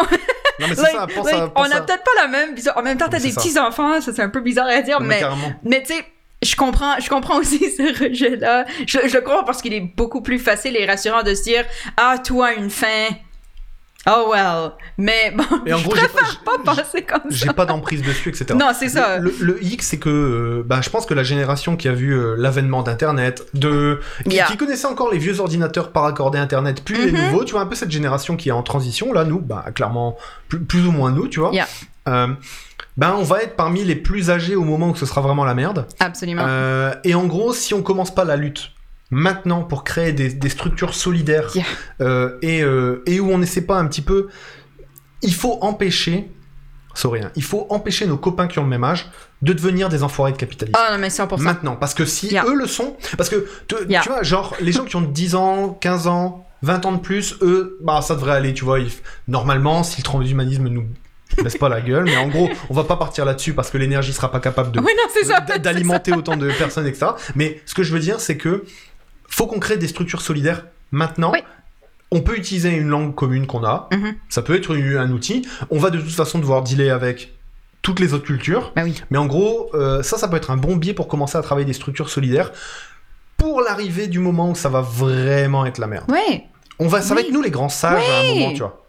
[0.61, 1.07] Non, mais Like- ça.
[1.15, 2.55] Pense like, à, on a à- peut-être pas la même.
[2.77, 5.21] En même temps, t'as des petits-enfants, ça c'est un peu bizarre à dire, Non, mais
[5.23, 6.05] mais mais tu sais,
[6.43, 8.65] je comprends, je comprends aussi ce rejet-là.
[8.87, 11.65] Je, je le comprends parce qu'il est beaucoup plus facile et rassurant de se dire
[11.97, 13.09] Ah, toi, une fin.
[14.11, 14.71] Oh well.
[14.97, 17.53] Mais bon, Et en je gros, j'ai préfère pas- pas j'ai- penser comme J'ai ça.
[17.53, 18.47] pas d'emprise dessus, etc.
[18.59, 19.19] Non, c'est ça.
[19.19, 21.93] Le, le- le hic, c'est que euh, bah, je pense que la génération qui a
[21.93, 24.47] vu euh, l'avènement d'Internet, de qui, Yeah.
[24.47, 27.25] qui connaissait encore les vieux ordinateurs par accordé Internet, puis les Mhm.
[27.25, 30.17] nouveaux, tu vois, un peu cette génération qui est en transition, là, nous, bah, clairement,
[30.49, 31.51] plus, plus ou moins nous, tu vois.
[31.53, 31.67] Yeah.
[32.07, 32.29] Euh,
[32.99, 35.55] ben on va être parmi les plus âgés au moment où ce sera vraiment la
[35.55, 35.87] merde.
[36.01, 36.43] Absolument.
[36.47, 38.73] Euh, et en gros, si on commence pas la lutte
[39.11, 41.65] maintenant pour créer des, des structures solidaires Yeah.
[42.03, 44.29] euh, et, euh, et où on n'essaie pas un petit peu,
[45.23, 46.31] il faut empêcher,
[46.95, 49.09] sorry, hein, il faut empêcher nos copains qui ont le même âge
[49.41, 50.77] de devenir des enfoirés de capitalistes.
[50.79, 51.41] Ah non, mais 100%.
[51.41, 52.45] Maintenant, parce que si Yeah.
[52.47, 54.01] eux le sont, parce que te- Yeah.
[54.03, 57.37] tu vois, genre les gens qui ont 10 ans, 15 ans, 20 ans de plus,
[57.41, 58.81] eux, bah ça devrait aller, tu vois.
[58.81, 58.91] ils-
[59.29, 60.85] Normalement, si le transhumanisme nous
[61.43, 64.13] baisse pas la gueule, mais en gros, on va pas partir là-dessus parce que l'énergie
[64.13, 64.93] sera pas capable de Oui,
[65.61, 67.13] d'alimenter autant de personnes, etc.
[67.35, 68.65] Mais ce que je veux dire, c'est que
[69.29, 71.33] faut qu'on crée des structures solidaires maintenant.
[71.33, 71.41] Oui.
[72.11, 73.89] On peut utiliser une langue commune qu'on a.
[73.93, 74.15] Mhm.
[74.31, 75.47] Ça peut être un outil.
[75.71, 77.35] On va de toute façon devoir dealer avec
[77.83, 78.73] toutes les autres cultures.
[78.75, 79.03] Bah oui.
[79.11, 81.67] Mais en gros, euh, ça, ça peut être un bon biais pour commencer à travailler
[81.67, 82.51] des structures solidaires
[83.37, 86.11] pour l'arrivée du moment où ça va vraiment être la merde.
[86.11, 86.45] Ouais.
[86.79, 88.85] On va, ça va être nous les grands sages à un moment, tu vois.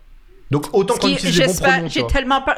[0.51, 2.57] Donc autant qu'on utilise les bons pronoms, J'ai tellement peur.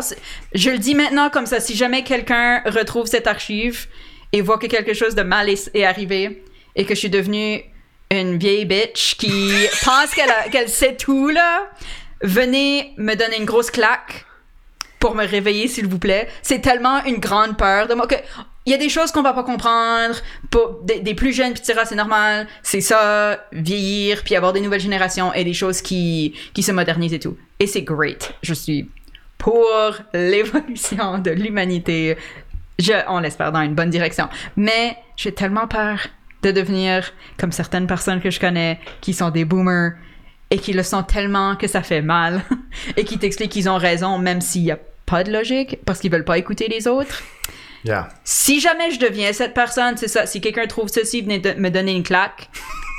[0.54, 1.60] Je le dis maintenant comme ça.
[1.60, 3.88] Si jamais quelqu'un retrouve cette archive
[4.32, 6.44] et voit que quelque chose de mal est, est arrivé
[6.76, 7.62] et que je suis devenue
[8.10, 9.52] une vieille bitch qui
[9.86, 10.14] pense
[10.52, 11.70] qu'elle sait tout, là,
[12.22, 14.26] venez me donner une grosse claque
[15.00, 16.30] pour me réveiller, s'il vous plaît.
[16.44, 18.16] C'est tellement une grande peur de moi que.
[18.66, 20.16] Il y a des choses qu'on va pas comprendre.
[20.84, 22.48] Des, plus jeunes, puis c'est normal.
[22.62, 27.14] C'est ça, vieillir, puis avoir des nouvelles générations et des choses qui, qui se modernisent
[27.14, 27.38] et tout.
[27.60, 28.34] Et c'est great.
[28.44, 28.88] Je suis
[29.38, 29.66] pour
[30.14, 32.16] l'évolution de l'humanité.
[32.78, 34.30] Je, on l'espère dans une bonne direction.
[34.56, 36.00] Mais j'ai tellement peur
[36.44, 39.94] de devenir comme certaines personnes que je connais qui sont des boomers
[40.50, 42.44] et qui le sont tellement que ça fait mal
[42.98, 46.12] et qui t'expliquent qu'ils ont raison même s'il n'y a pas de logique parce qu'ils
[46.12, 47.24] veulent pas écouter les autres.
[47.84, 48.10] Yeah.
[48.24, 50.26] Si jamais je deviens cette personne, c'est ça.
[50.26, 52.50] Si quelqu'un trouve ceci, venez de- me donner une claque.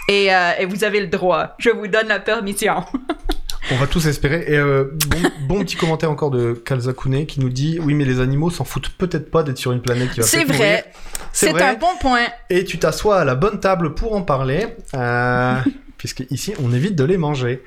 [0.09, 1.55] Et, euh, et vous avez le droit.
[1.59, 2.85] Je vous donne la permission.
[3.71, 4.45] On va tous espérer.
[4.49, 8.19] Et euh, bon, bon petit commentaire encore de Kalzakune qui nous dit Oui, mais les
[8.21, 10.93] animaux s'en foutent peut-être pas d'être sur une planète qui va C'est vrai.
[11.33, 12.27] C'est un bon point.
[12.51, 14.67] Et tu t'assois à la bonne table pour en parler.
[14.95, 15.55] euh,
[15.97, 17.63] puisque ici, on évite de les manger.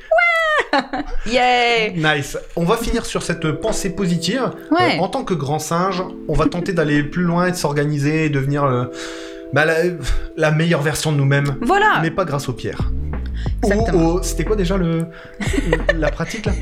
[1.26, 1.94] Yay!
[1.96, 2.38] Nice.
[2.56, 4.52] On va finir sur cette pensée positive.
[4.72, 4.98] Ouais.
[4.98, 8.26] Euh, en tant que grand singe, on va tenter d'aller plus loin et de s'organiser
[8.26, 8.86] et devenir euh,
[9.54, 9.76] bah, la,
[10.38, 11.56] la meilleure version de nous-mêmes.
[11.62, 12.00] Voilà.
[12.02, 12.92] Mais pas grâce aux pierres.
[14.22, 15.06] C'était quoi déjà le,
[15.96, 16.54] la pratique là?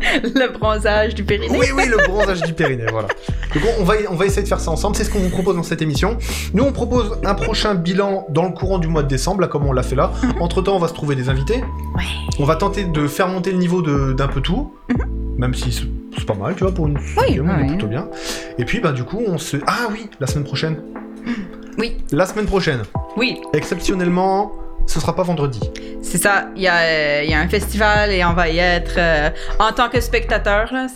[0.22, 1.56] Le bronzage du périnée.
[1.58, 3.08] Oui, oui, le bronzage du périnée, voilà.
[3.54, 5.56] Donc on, va, on va essayer de faire ça ensemble, c'est ce qu'on vous propose
[5.56, 6.16] dans cette émission.
[6.52, 9.66] Nous, on propose un prochain bilan dans le courant du mois de décembre, là, comme
[9.66, 10.12] on l'a fait là.
[10.40, 11.62] Entre-temps, on va se trouver des invités.
[11.94, 12.02] Ouais.
[12.38, 14.74] On va tenter de faire monter le niveau d'un peu tout,
[15.38, 17.68] même si c'est pas mal, tu vois, pour une cinquième, on est ouais.
[17.68, 18.08] plutôt bien.
[18.58, 19.56] Et puis, bah, du coup, on se...
[19.66, 20.76] Ah oui, la semaine prochaine.
[21.78, 21.96] Oui.
[22.12, 22.82] La semaine prochaine,
[23.16, 24.52] Oui, exceptionnellement,
[24.86, 25.60] ce sera pas vendredi.
[26.02, 26.46] c'est ça.
[26.56, 29.30] Il y a, euh, il y a un festival et on va y être euh,
[29.58, 30.72] en tant que spectateur.
[30.72, 30.86] Là,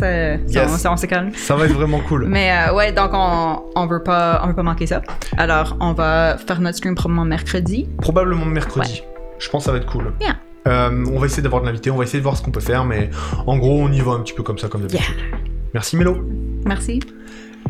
[0.46, 0.70] Yes.
[0.72, 1.31] on, ça, on se calme.
[1.35, 2.27] Ça va être vraiment cool.
[2.29, 5.03] Mais euh, ouais, donc on, on veut pas on veut pas manquer ça.
[5.37, 7.88] Alors on va faire notre stream probablement mercredi.
[8.01, 9.03] Probablement mercredi.
[9.38, 10.12] Je pense que ça va être cool.
[10.18, 10.38] Bien.
[10.66, 12.61] Euh, on va essayer d'avoir de l'invité, on va essayer de voir ce qu'on peut
[12.61, 13.09] faire, mais
[13.46, 15.16] en gros, on y va un petit peu comme ça, comme d'habitude.
[15.72, 16.18] Merci Mélo.
[16.66, 17.01] Merci.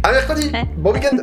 [0.02, 0.50] À mercredi.
[0.52, 0.64] Ouais.
[0.78, 1.16] Bon week-end.